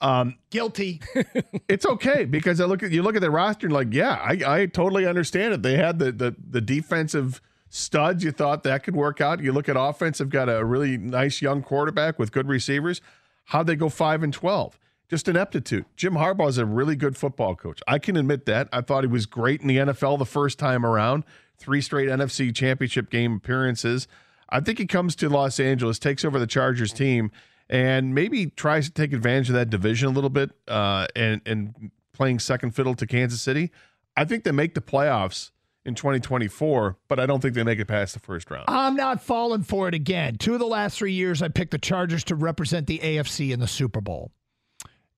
Um, 0.00 0.36
Guilty. 0.50 1.00
it's 1.68 1.84
okay 1.84 2.24
because 2.24 2.60
I 2.60 2.66
look 2.66 2.84
at 2.84 2.92
you 2.92 3.02
look 3.02 3.16
at 3.16 3.20
the 3.20 3.32
roster 3.32 3.66
and 3.66 3.74
like, 3.74 3.92
yeah, 3.92 4.12
I, 4.12 4.38
I 4.46 4.66
totally 4.66 5.04
understand 5.04 5.52
it. 5.52 5.62
They 5.62 5.76
had 5.76 5.98
the 5.98 6.12
the 6.12 6.36
the 6.50 6.60
defensive 6.60 7.40
studs. 7.68 8.22
You 8.22 8.30
thought 8.30 8.62
that 8.62 8.84
could 8.84 8.94
work 8.94 9.20
out. 9.20 9.40
You 9.40 9.50
look 9.50 9.68
at 9.68 9.74
offense; 9.76 10.18
they've 10.18 10.28
got 10.28 10.48
a 10.48 10.64
really 10.64 10.98
nice 10.98 11.42
young 11.42 11.64
quarterback 11.64 12.16
with 12.16 12.30
good 12.30 12.46
receivers. 12.46 13.00
How'd 13.46 13.66
they 13.66 13.74
go 13.74 13.88
five 13.88 14.22
and 14.22 14.32
twelve? 14.32 14.78
Just 15.12 15.28
ineptitude. 15.28 15.84
Jim 15.94 16.14
Harbaugh 16.14 16.48
is 16.48 16.56
a 16.56 16.64
really 16.64 16.96
good 16.96 17.18
football 17.18 17.54
coach. 17.54 17.82
I 17.86 17.98
can 17.98 18.16
admit 18.16 18.46
that. 18.46 18.66
I 18.72 18.80
thought 18.80 19.04
he 19.04 19.08
was 19.08 19.26
great 19.26 19.60
in 19.60 19.66
the 19.66 19.76
NFL 19.76 20.18
the 20.18 20.24
first 20.24 20.58
time 20.58 20.86
around. 20.86 21.24
Three 21.58 21.82
straight 21.82 22.08
NFC 22.08 22.54
championship 22.54 23.10
game 23.10 23.34
appearances. 23.34 24.08
I 24.48 24.60
think 24.60 24.78
he 24.78 24.86
comes 24.86 25.14
to 25.16 25.28
Los 25.28 25.60
Angeles, 25.60 25.98
takes 25.98 26.24
over 26.24 26.38
the 26.38 26.46
Chargers 26.46 26.94
team, 26.94 27.30
and 27.68 28.14
maybe 28.14 28.46
tries 28.46 28.86
to 28.86 28.92
take 28.92 29.12
advantage 29.12 29.50
of 29.50 29.54
that 29.54 29.68
division 29.68 30.08
a 30.08 30.12
little 30.12 30.30
bit 30.30 30.52
uh, 30.66 31.06
and, 31.14 31.42
and 31.44 31.90
playing 32.14 32.38
second 32.38 32.70
fiddle 32.70 32.94
to 32.94 33.06
Kansas 33.06 33.42
City. 33.42 33.70
I 34.16 34.24
think 34.24 34.44
they 34.44 34.50
make 34.50 34.72
the 34.72 34.80
playoffs 34.80 35.50
in 35.84 35.94
2024, 35.94 36.96
but 37.08 37.20
I 37.20 37.26
don't 37.26 37.42
think 37.42 37.52
they 37.52 37.64
make 37.64 37.80
it 37.80 37.86
past 37.86 38.14
the 38.14 38.20
first 38.20 38.50
round. 38.50 38.64
I'm 38.66 38.96
not 38.96 39.22
falling 39.22 39.62
for 39.62 39.88
it 39.88 39.94
again. 39.94 40.36
Two 40.38 40.54
of 40.54 40.58
the 40.58 40.66
last 40.66 40.96
three 40.96 41.12
years, 41.12 41.42
I 41.42 41.48
picked 41.48 41.72
the 41.72 41.78
Chargers 41.78 42.24
to 42.24 42.34
represent 42.34 42.86
the 42.86 42.98
AFC 42.98 43.52
in 43.52 43.60
the 43.60 43.68
Super 43.68 44.00
Bowl. 44.00 44.32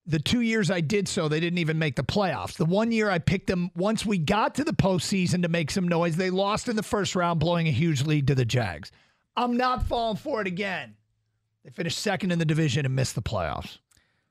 The 0.07 0.19
two 0.19 0.43
years 0.43 0.71
I 0.71 0.83
did 0.83 1.09
so, 1.09 1.29
they 1.29 1.41
didn't 1.41 1.59
even 1.59 1.79
make 1.79 1.97
the 1.97 2.05
playoffs. 2.05 2.57
The 2.57 2.67
one 2.67 2.93
year 2.93 3.09
I 3.09 3.19
picked 3.19 3.47
them 3.47 3.71
once 3.75 4.05
we 4.05 4.19
got 4.19 4.55
to 4.57 4.65
the 4.65 4.75
postseason 4.75 5.43
to 5.43 5.49
make 5.49 5.71
some 5.71 5.89
noise, 5.89 6.17
they 6.17 6.29
lost 6.29 6.69
in 6.69 6.77
the 6.77 6.83
first 6.83 7.17
round, 7.17 7.41
blowing 7.41 7.69
a 7.69 7.73
huge 7.73 8.03
lead 8.03 8.27
to 8.27 8.35
the 8.35 8.45
Jags. 8.45 8.93
I'm 9.37 9.57
not 9.57 9.85
falling 9.85 10.19
for 10.19 10.43
it 10.43 10.47
again. 10.47 10.95
They 11.65 11.71
finished 11.71 11.99
second 11.99 12.33
in 12.33 12.39
the 12.39 12.45
division 12.45 12.85
and 12.85 12.95
missed 12.95 13.15
the 13.15 13.23
playoffs. 13.23 13.79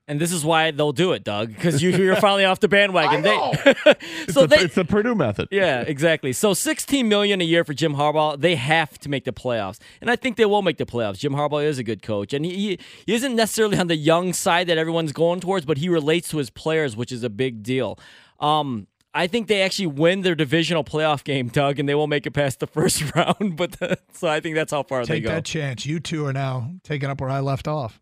And 0.06 0.20
this 0.20 0.34
is 0.34 0.44
why 0.44 0.72
they'll 0.72 0.92
do 0.92 1.14
it, 1.14 1.24
Doug, 1.24 1.48
because 1.48 1.82
you, 1.82 1.92
you're 1.92 2.18
finally 2.18 2.44
off 2.44 2.60
the 2.60 2.68
bandwagon. 2.68 3.26
I 3.26 3.54
They, 3.64 3.96
It's, 4.24 4.34
so 4.34 4.42
the, 4.42 4.48
they, 4.48 4.64
it's 4.64 4.76
the 4.76 4.84
Purdue 4.84 5.16
method. 5.16 5.48
yeah, 5.50 5.80
exactly. 5.82 6.34
So 6.34 6.54
16 6.54 7.08
million 7.08 7.40
a 7.40 7.46
year 7.46 7.64
for 7.64 7.74
Jim 7.74 7.96
Harbaugh. 7.96 8.40
They 8.40 8.56
have 8.56 9.00
to 9.00 9.10
make 9.10 9.24
the 9.24 9.32
playoffs, 9.32 9.80
and 10.02 10.12
I 10.12 10.18
think 10.18 10.36
they 10.36 10.46
will 10.46 10.62
make 10.62 10.78
the 10.78 10.86
playoffs. 10.86 11.20
Jim 11.20 11.34
Harbaugh 11.34 11.64
is 11.64 11.80
a 11.80 11.84
good 11.84 12.02
coach, 12.02 12.34
and 12.34 12.44
he, 12.44 12.52
he, 12.54 12.80
he 13.06 13.14
isn't 13.14 13.34
necessarily 13.34 13.78
on 13.78 13.88
the 13.88 13.96
young 13.96 14.34
side 14.34 14.68
that 14.68 14.78
everyone's 14.78 15.14
going 15.14 15.40
towards, 15.40 15.66
but 15.66 15.78
he 15.78 15.88
relates 15.88 16.30
to 16.30 16.38
his 16.38 16.50
players, 16.50 16.98
which 16.98 17.12
is 17.14 17.24
a 17.24 17.30
big 17.30 17.64
deal. 17.64 17.98
Um, 18.42 18.88
I 19.14 19.28
think 19.28 19.48
they 19.48 19.62
actually 19.62 19.88
win 19.88 20.22
their 20.22 20.36
divisional 20.36 20.84
playoff 20.84 21.24
game, 21.24 21.48
Doug, 21.48 21.80
and 21.80 21.88
they 21.88 21.96
will 21.96 22.08
make 22.08 22.26
it 22.26 22.32
past 22.32 22.60
the 22.60 22.68
first 22.68 23.16
round. 23.16 23.56
But 23.56 23.74
the, 23.74 24.00
so 24.12 24.28
I 24.28 24.42
think 24.42 24.56
that's 24.56 24.72
how 24.72 24.84
far 24.84 25.06
they 25.06 25.08
go. 25.08 25.14
Take 25.14 25.24
go. 25.24 25.30
that 25.30 25.46
chance. 25.46 25.86
You 25.86 26.00
two 26.00 26.26
are 26.26 26.34
now 26.34 26.72
taking 26.84 27.10
up 27.10 27.22
where 27.22 27.30
I 27.30 27.40
left 27.40 27.68
off. 27.68 28.02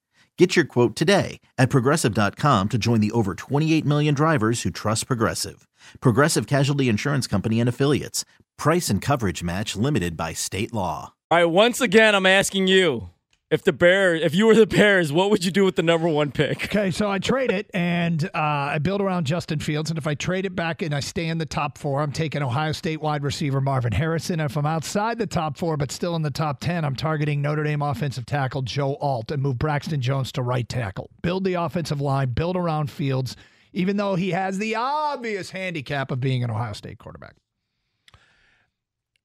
Get 0.41 0.55
your 0.55 0.65
quote 0.65 0.95
today 0.95 1.39
at 1.59 1.69
progressive.com 1.69 2.69
to 2.69 2.77
join 2.79 2.99
the 2.99 3.11
over 3.11 3.35
28 3.35 3.85
million 3.85 4.15
drivers 4.15 4.63
who 4.63 4.71
trust 4.71 5.05
Progressive. 5.05 5.67
Progressive 5.99 6.47
Casualty 6.47 6.89
Insurance 6.89 7.27
Company 7.27 7.59
and 7.59 7.69
Affiliates. 7.69 8.25
Price 8.57 8.89
and 8.89 9.03
coverage 9.03 9.43
match 9.43 9.75
limited 9.75 10.17
by 10.17 10.33
state 10.33 10.73
law. 10.73 11.13
All 11.29 11.37
right, 11.37 11.45
once 11.45 11.79
again, 11.79 12.15
I'm 12.15 12.25
asking 12.25 12.65
you 12.65 13.10
if 13.51 13.63
the 13.63 13.73
Bears, 13.73 14.21
if 14.23 14.33
you 14.33 14.47
were 14.47 14.55
the 14.55 14.65
Bears, 14.65 15.11
what 15.11 15.29
would 15.29 15.43
you 15.43 15.51
do 15.51 15.65
with 15.65 15.75
the 15.75 15.83
number 15.83 16.07
one 16.07 16.31
pick? 16.31 16.63
Okay, 16.63 16.89
so 16.89 17.11
I 17.11 17.19
trade 17.19 17.51
it 17.51 17.69
and 17.73 18.23
uh, 18.23 18.29
I 18.33 18.79
build 18.79 19.01
around 19.01 19.25
Justin 19.25 19.59
Fields. 19.59 19.91
And 19.91 19.97
if 19.97 20.07
I 20.07 20.15
trade 20.15 20.45
it 20.45 20.55
back 20.55 20.81
and 20.81 20.95
I 20.95 21.01
stay 21.01 21.27
in 21.27 21.37
the 21.37 21.45
top 21.45 21.77
four, 21.77 22.01
I'm 22.01 22.13
taking 22.13 22.41
Ohio 22.41 22.71
State 22.71 23.01
wide 23.01 23.23
receiver 23.23 23.59
Marvin 23.59 23.91
Harrison. 23.91 24.39
And 24.39 24.49
if 24.49 24.55
I'm 24.55 24.65
outside 24.65 25.17
the 25.19 25.27
top 25.27 25.57
four 25.57 25.75
but 25.75 25.91
still 25.91 26.15
in 26.15 26.21
the 26.21 26.31
top 26.31 26.61
10, 26.61 26.85
I'm 26.85 26.95
targeting 26.95 27.41
Notre 27.41 27.65
Dame 27.65 27.81
offensive 27.81 28.25
tackle 28.25 28.61
Joe 28.61 28.95
Alt 29.01 29.31
and 29.31 29.43
move 29.43 29.59
Braxton 29.59 29.99
Jones 29.99 30.31
to 30.31 30.41
right 30.41 30.67
tackle. 30.67 31.09
Build 31.21 31.43
the 31.43 31.55
offensive 31.55 31.99
line, 31.99 32.29
build 32.29 32.55
around 32.55 32.89
Fields, 32.89 33.35
even 33.73 33.97
though 33.97 34.15
he 34.15 34.31
has 34.31 34.59
the 34.59 34.75
obvious 34.75 35.49
handicap 35.49 36.09
of 36.09 36.21
being 36.21 36.41
an 36.41 36.51
Ohio 36.51 36.71
State 36.71 36.99
quarterback. 36.99 37.35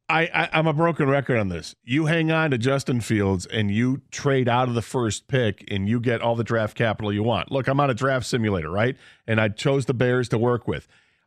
I, 0.08 0.22
I 0.32 0.48
I'm 0.52 0.66
a 0.66 0.72
broken 0.72 1.08
record 1.08 1.38
on 1.38 1.48
this. 1.48 1.74
You 1.84 2.06
hang 2.06 2.30
on 2.30 2.50
to 2.52 2.58
Justin 2.58 3.00
Fields 3.00 3.46
and 3.46 3.70
you 3.70 4.02
trade 4.10 4.48
out 4.48 4.68
of 4.68 4.74
the 4.74 4.82
first 4.82 5.26
pick 5.26 5.64
and 5.68 5.88
you 5.88 6.00
get 6.00 6.20
all 6.20 6.36
the 6.36 6.44
draft 6.44 6.76
capital 6.76 7.12
you 7.12 7.22
want. 7.22 7.50
Look, 7.50 7.66
I'm 7.66 7.80
on 7.80 7.90
a 7.90 7.94
draft 7.94 8.26
simulator, 8.26 8.70
right? 8.70 8.96
And 9.26 9.40
I 9.40 9.48
chose 9.48 9.86
the 9.86 9.94
Bears 9.94 10.28
to 10.28 10.38
work 10.38 10.68
with. 10.68 10.86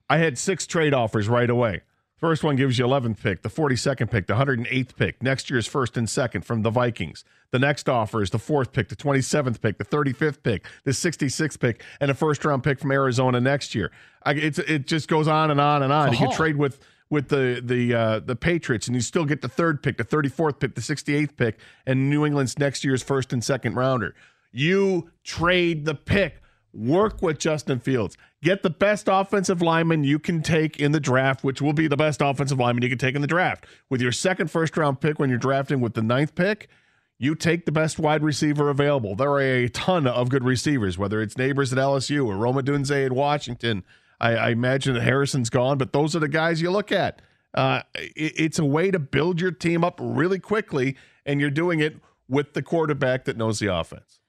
I 0.10 0.18
had 0.18 0.38
six 0.38 0.66
trade 0.66 0.94
offers 0.94 1.28
right 1.28 1.50
away. 1.50 1.82
First 2.20 2.44
one 2.44 2.58
gives 2.58 2.78
you 2.78 2.86
11th 2.86 3.22
pick, 3.22 3.44
the 3.44 3.50
42nd 3.50 4.12
pick, 4.12 4.28
the 4.28 4.34
108th 4.34 4.96
pick, 4.98 5.24
next 5.24 5.50
year's 5.50 5.68
first 5.68 5.96
and 5.96 6.10
second 6.10 6.42
from 6.42 6.64
the 6.64 6.70
Vikings. 6.70 7.24
The 7.52 7.60
next 7.60 7.88
offer 7.88 8.22
is 8.22 8.30
the 8.30 8.40
fourth 8.40 8.74
pick, 8.74 8.90
the 8.90 8.96
27th 8.98 9.62
pick, 9.62 9.78
the 9.78 9.86
35th 9.86 10.44
pick, 10.44 10.66
the 10.84 10.92
66th 10.92 11.60
pick, 11.60 11.82
and 12.02 12.12
a 12.12 12.14
first 12.14 12.44
round 12.44 12.62
pick 12.62 12.78
from 12.80 12.92
Arizona 12.92 13.40
next 13.40 13.74
year. 13.74 13.92
I, 14.24 14.34
it's, 14.34 14.60
it 14.60 14.86
just 14.86 15.08
goes 15.08 15.30
on 15.30 15.50
and 15.50 15.62
on 15.62 15.82
and 15.82 15.94
on. 15.94 16.12
You 16.12 16.18
haul. 16.18 16.34
trade 16.34 16.58
with 16.58 16.80
with 17.10 17.30
the 17.30 17.62
the 17.64 17.94
uh, 17.94 18.20
the 18.20 18.36
Patriots, 18.36 18.88
and 18.88 18.96
you 18.96 19.02
still 19.02 19.26
get 19.26 19.42
the 19.42 19.50
third 19.50 19.82
pick, 19.82 19.98
the 19.98 20.04
34th 20.04 20.60
pick, 20.60 20.76
the 20.76 20.82
68th 20.82 21.36
pick, 21.36 21.60
and 21.86 22.10
New 22.10 22.26
England's 22.26 22.60
next 22.60 22.84
year's 22.84 23.04
first 23.04 23.34
and 23.34 23.44
second 23.44 23.76
rounder. 23.76 24.16
You 24.52 25.10
trade 25.24 25.86
the 25.86 25.96
pick. 25.96 26.42
Work 26.72 27.24
with 27.24 27.40
Justin 27.40 27.80
Fields. 27.80 28.16
Get 28.44 28.62
the 28.62 28.70
best 28.70 29.08
offensive 29.12 29.60
lineman 29.60 30.04
you 30.04 30.20
can 30.20 30.44
take 30.44 30.80
in 30.80 30.92
the 30.92 31.00
draft, 31.00 31.44
which 31.44 31.64
will 31.64 31.74
be 31.74 31.88
the 31.88 31.98
best 31.98 32.22
offensive 32.22 32.60
lineman 32.60 32.84
you 32.84 32.90
can 32.90 33.00
take 33.00 33.16
in 33.16 33.22
the 33.22 33.28
draft. 33.28 33.66
With 33.90 34.02
your 34.02 34.12
second 34.12 34.52
first 34.52 34.78
round 34.78 35.02
pick, 35.02 35.18
when 35.18 35.30
you're 35.30 35.40
drafting 35.40 35.82
with 35.82 35.96
the 35.96 36.04
ninth 36.04 36.36
pick, 36.36 36.70
you 37.18 37.34
take 37.34 37.66
the 37.66 37.72
best 37.72 37.98
wide 37.98 38.24
receiver 38.24 38.70
available. 38.70 39.16
There 39.16 39.32
are 39.32 39.42
a 39.42 39.68
ton 39.68 40.06
of 40.06 40.30
good 40.30 40.44
receivers, 40.44 40.98
whether 40.98 41.22
it's 41.22 41.34
Nabers 41.34 41.72
at 41.72 41.80
LSU 41.80 42.26
or 42.26 42.38
Rome 42.38 42.56
Odunze 42.56 43.06
at 43.06 43.12
Washington. 43.12 43.84
I, 44.20 44.36
I 44.36 44.50
imagine 44.50 44.94
that 44.96 45.02
Harrison's 45.04 45.50
gone, 45.50 45.78
but 45.78 45.94
those 45.94 46.16
are 46.16 46.20
the 46.20 46.28
guys 46.28 46.62
you 46.62 46.72
look 46.72 46.92
at. 46.92 47.22
Uh, 47.54 47.82
it- 47.96 48.34
it's 48.38 48.60
a 48.60 48.66
way 48.66 48.92
to 48.92 49.00
build 49.00 49.40
your 49.42 49.52
team 49.52 49.84
up 49.84 50.00
really 50.02 50.40
quickly, 50.40 50.96
and 51.26 51.40
you're 51.42 51.50
doing 51.50 51.80
it 51.80 51.98
with 52.28 52.54
the 52.54 52.62
quarterback 52.62 53.26
that 53.26 53.38
knows 53.38 53.60
the 53.60 53.74
offense. 53.74 54.20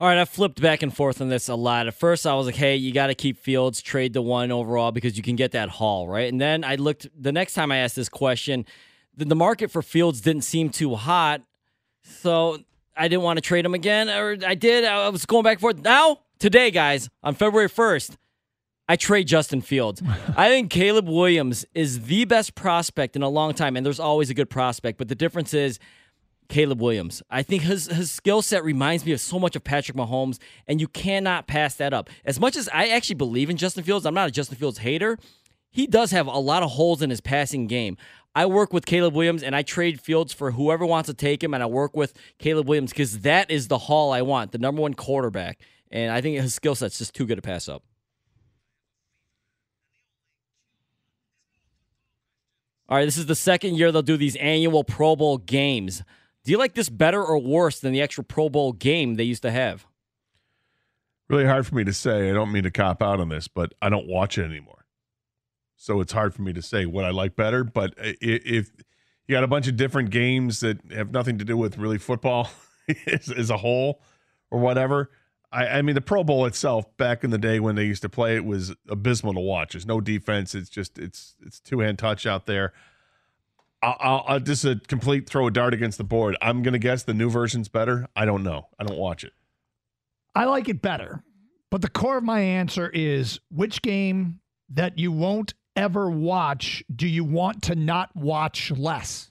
All 0.00 0.08
right, 0.08 0.18
I 0.18 0.24
flipped 0.24 0.60
back 0.60 0.82
and 0.82 0.94
forth 0.94 1.20
on 1.20 1.28
this 1.28 1.48
a 1.48 1.54
lot. 1.54 1.86
At 1.86 1.94
first, 1.94 2.26
I 2.26 2.34
was 2.34 2.46
like, 2.46 2.56
hey, 2.56 2.74
you 2.74 2.92
got 2.92 3.06
to 3.06 3.14
keep 3.14 3.38
Fields, 3.38 3.80
trade 3.80 4.12
the 4.14 4.22
one 4.22 4.50
overall 4.50 4.90
because 4.90 5.16
you 5.16 5.22
can 5.22 5.36
get 5.36 5.52
that 5.52 5.68
haul, 5.68 6.08
right? 6.08 6.30
And 6.30 6.40
then 6.40 6.64
I 6.64 6.74
looked, 6.74 7.06
the 7.16 7.30
next 7.30 7.54
time 7.54 7.70
I 7.70 7.78
asked 7.78 7.94
this 7.94 8.08
question, 8.08 8.66
the, 9.16 9.36
market 9.36 9.70
for 9.70 9.80
Fields 9.80 10.20
didn't 10.20 10.42
seem 10.42 10.70
too 10.70 10.96
hot. 10.96 11.42
So 12.02 12.58
I 12.96 13.08
didn't 13.08 13.22
want 13.22 13.36
to 13.36 13.40
trade 13.42 13.64
him 13.64 13.74
again, 13.74 14.08
or 14.08 14.36
I 14.44 14.54
did. 14.56 14.84
I 14.84 15.08
was 15.08 15.24
going 15.24 15.44
back 15.44 15.54
and 15.58 15.60
forth. 15.60 15.78
Now, 15.82 16.18
today, 16.38 16.70
guys, 16.72 17.08
on 17.22 17.34
February 17.34 17.68
1st, 17.68 18.16
I 18.92 18.96
trade 18.96 19.26
Justin 19.26 19.62
Fields. 19.62 20.02
I 20.36 20.50
think 20.50 20.70
Caleb 20.70 21.08
Williams 21.08 21.64
is 21.74 22.04
the 22.04 22.26
best 22.26 22.54
prospect 22.54 23.16
in 23.16 23.22
a 23.22 23.28
long 23.30 23.54
time, 23.54 23.74
and 23.74 23.86
there's 23.86 23.98
always 23.98 24.28
a 24.28 24.34
good 24.34 24.50
prospect. 24.50 24.98
But 24.98 25.08
the 25.08 25.14
difference 25.14 25.54
is 25.54 25.78
Caleb 26.50 26.78
Williams. 26.78 27.22
I 27.30 27.42
think 27.42 27.62
his 27.62 27.86
his 27.86 28.10
skill 28.10 28.42
set 28.42 28.62
reminds 28.62 29.06
me 29.06 29.12
of 29.12 29.20
so 29.22 29.38
much 29.38 29.56
of 29.56 29.64
Patrick 29.64 29.96
Mahomes, 29.96 30.38
and 30.68 30.78
you 30.78 30.88
cannot 30.88 31.46
pass 31.46 31.74
that 31.76 31.94
up. 31.94 32.10
As 32.26 32.38
much 32.38 32.54
as 32.54 32.68
I 32.68 32.88
actually 32.88 33.14
believe 33.14 33.48
in 33.48 33.56
Justin 33.56 33.82
Fields, 33.82 34.04
I'm 34.04 34.12
not 34.12 34.28
a 34.28 34.30
Justin 34.30 34.58
Fields 34.58 34.76
hater. 34.76 35.16
He 35.70 35.86
does 35.86 36.10
have 36.10 36.26
a 36.26 36.38
lot 36.38 36.62
of 36.62 36.72
holes 36.72 37.00
in 37.00 37.08
his 37.08 37.22
passing 37.22 37.68
game. 37.68 37.96
I 38.34 38.44
work 38.44 38.74
with 38.74 38.84
Caleb 38.84 39.14
Williams 39.14 39.42
and 39.42 39.56
I 39.56 39.62
trade 39.62 40.02
Fields 40.02 40.34
for 40.34 40.50
whoever 40.50 40.84
wants 40.84 41.06
to 41.06 41.14
take 41.14 41.42
him, 41.42 41.54
and 41.54 41.62
I 41.62 41.66
work 41.66 41.96
with 41.96 42.12
Caleb 42.38 42.68
Williams 42.68 42.90
because 42.90 43.20
that 43.20 43.50
is 43.50 43.68
the 43.68 43.78
haul 43.78 44.12
I 44.12 44.20
want, 44.20 44.52
the 44.52 44.58
number 44.58 44.82
one 44.82 44.92
quarterback. 44.92 45.60
And 45.90 46.12
I 46.12 46.20
think 46.20 46.38
his 46.38 46.52
skill 46.52 46.74
set's 46.74 46.98
just 46.98 47.14
too 47.14 47.24
good 47.24 47.36
to 47.36 47.42
pass 47.42 47.70
up. 47.70 47.84
All 52.92 52.98
right, 52.98 53.06
this 53.06 53.16
is 53.16 53.24
the 53.24 53.34
second 53.34 53.78
year 53.78 53.90
they'll 53.90 54.02
do 54.02 54.18
these 54.18 54.36
annual 54.36 54.84
Pro 54.84 55.16
Bowl 55.16 55.38
games. 55.38 56.02
Do 56.44 56.52
you 56.52 56.58
like 56.58 56.74
this 56.74 56.90
better 56.90 57.24
or 57.24 57.38
worse 57.38 57.80
than 57.80 57.94
the 57.94 58.02
extra 58.02 58.22
Pro 58.22 58.50
Bowl 58.50 58.74
game 58.74 59.14
they 59.14 59.24
used 59.24 59.40
to 59.44 59.50
have? 59.50 59.86
Really 61.30 61.46
hard 61.46 61.66
for 61.66 61.74
me 61.74 61.84
to 61.84 61.92
say. 61.94 62.28
I 62.28 62.34
don't 62.34 62.52
mean 62.52 62.64
to 62.64 62.70
cop 62.70 63.02
out 63.02 63.18
on 63.18 63.30
this, 63.30 63.48
but 63.48 63.72
I 63.80 63.88
don't 63.88 64.06
watch 64.06 64.36
it 64.36 64.44
anymore. 64.44 64.84
So 65.74 66.02
it's 66.02 66.12
hard 66.12 66.34
for 66.34 66.42
me 66.42 66.52
to 66.52 66.60
say 66.60 66.84
what 66.84 67.06
I 67.06 67.12
like 67.12 67.34
better. 67.34 67.64
But 67.64 67.94
if 67.96 68.70
you 69.26 69.34
got 69.34 69.42
a 69.42 69.48
bunch 69.48 69.68
of 69.68 69.76
different 69.76 70.10
games 70.10 70.60
that 70.60 70.78
have 70.92 71.12
nothing 71.12 71.38
to 71.38 71.46
do 71.46 71.56
with 71.56 71.78
really 71.78 71.96
football 71.96 72.50
as, 73.06 73.30
as 73.30 73.48
a 73.48 73.56
whole 73.56 74.02
or 74.50 74.60
whatever, 74.60 75.08
I, 75.52 75.66
I, 75.66 75.82
mean 75.82 75.94
the 75.94 76.00
Pro 76.00 76.24
Bowl 76.24 76.46
itself 76.46 76.96
back 76.96 77.24
in 77.24 77.30
the 77.30 77.38
day 77.38 77.60
when 77.60 77.74
they 77.74 77.84
used 77.84 78.02
to 78.02 78.08
play 78.08 78.36
it 78.36 78.44
was 78.44 78.74
abysmal 78.88 79.34
to 79.34 79.40
watch. 79.40 79.72
There's 79.72 79.86
no 79.86 80.00
defense. 80.00 80.54
It's 80.54 80.70
just 80.70 80.98
it's 80.98 81.34
it's 81.44 81.60
two 81.60 81.80
hand 81.80 81.98
touch 81.98 82.26
out 82.26 82.46
there. 82.46 82.72
I'll, 83.82 83.96
I'll, 84.00 84.24
I'll, 84.28 84.40
just 84.40 84.64
a 84.64 84.80
complete 84.86 85.28
throw 85.28 85.46
a 85.46 85.50
dart 85.50 85.74
against 85.74 85.98
the 85.98 86.04
board. 86.04 86.36
I'm 86.40 86.62
gonna 86.62 86.78
guess 86.78 87.02
the 87.02 87.14
new 87.14 87.28
version's 87.28 87.68
better. 87.68 88.08
I 88.16 88.24
don't 88.24 88.42
know. 88.42 88.68
I 88.78 88.84
don't 88.84 88.98
watch 88.98 89.24
it. 89.24 89.32
I 90.34 90.44
like 90.44 90.68
it 90.68 90.80
better, 90.80 91.22
but 91.70 91.82
the 91.82 91.90
core 91.90 92.18
of 92.18 92.24
my 92.24 92.40
answer 92.40 92.88
is 92.88 93.38
which 93.50 93.82
game 93.82 94.40
that 94.70 94.98
you 94.98 95.12
won't 95.12 95.52
ever 95.76 96.10
watch 96.10 96.82
do 96.94 97.06
you 97.06 97.24
want 97.24 97.64
to 97.64 97.74
not 97.74 98.14
watch 98.16 98.70
less? 98.70 99.30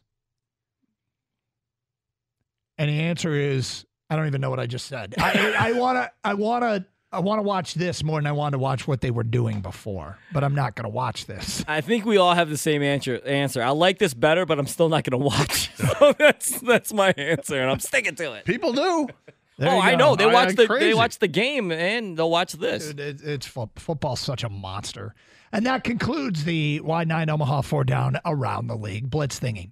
And 2.78 2.90
the 2.90 3.00
answer 3.00 3.34
is 3.34 3.86
I 4.12 4.18
don't 4.18 4.28
even 4.28 4.42
know 4.42 4.50
what 4.50 4.60
I 4.60 4.68
just 4.68 4.88
said. 4.88 5.16
I, 5.18 5.56
I 5.58 5.72
want 5.72 5.98
to. 5.98 6.12
I 6.22 6.34
want 6.34 6.64
to. 6.64 6.86
I 7.14 7.20
want 7.20 7.40
to 7.40 7.44
watch 7.44 7.74
this 7.74 8.04
more 8.04 8.20
than 8.20 8.28
I 8.28 8.34
want 8.34 8.54
to 8.54 8.60
watch 8.60 8.88
what 8.88 9.02
they 9.02 9.12
were 9.12 9.24
doing 9.24 9.62
before, 9.62 10.18
but 10.34 10.46
I'm 10.46 10.56
not 10.56 10.76
going 10.76 10.84
to 10.84 10.90
watch 10.90 11.26
this. 11.26 11.64
I 11.68 11.82
think 11.82 12.06
we 12.06 12.18
all 12.18 12.34
have 12.34 12.50
the 12.50 12.58
same 12.58 12.84
answer. 12.84 13.22
Answer. 13.26 13.62
I 13.62 13.70
like 13.70 14.00
this 14.00 14.14
better, 14.14 14.46
but 14.46 14.60
I'm 14.60 14.68
still 14.68 14.90
not 14.90 15.06
going 15.06 15.20
to 15.20 15.26
watch. 15.26 15.74
so 15.76 16.14
that's 16.18 16.60
that's 16.60 16.94
my 16.94 17.12
answer, 17.12 17.62
and 17.62 17.72
I'm 17.72 17.80
sticking 17.80 18.16
to 18.16 18.34
it. 18.34 18.44
People 18.46 18.74
do. 18.74 19.08
There 19.58 19.70
oh, 19.70 19.80
I 19.80 19.96
know. 19.96 20.18
They 20.18 20.26
watch 20.26 20.50
I, 20.50 20.54
the 20.54 20.68
crazy. 20.68 20.88
they 20.88 20.94
watch 20.94 21.20
the 21.20 21.28
game 21.30 21.72
and 21.72 22.18
they'll 22.18 22.32
watch 22.32 22.54
this. 22.54 22.88
Dude, 22.88 23.00
it, 23.00 23.22
it's 23.22 23.46
football's 23.46 24.20
such 24.20 24.44
a 24.44 24.50
monster. 24.50 25.16
And 25.54 25.66
that 25.66 25.84
concludes 25.84 26.46
the 26.46 26.82
Y9 26.84 27.30
Omaha 27.30 27.62
four 27.62 27.84
down 27.84 28.18
around 28.26 28.68
the 28.68 28.76
league 28.76 29.10
blitz 29.10 29.40
thingy. 29.40 29.72